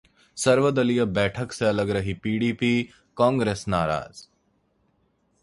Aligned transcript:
सर्वदलीय 0.37 1.03
बैठक 1.05 1.51
से 1.51 1.65
अलग 1.65 1.89
रही 1.89 2.13
पीडीपी, 2.13 2.81
कांग्रेस 3.17 3.65
नाराज 3.67 4.27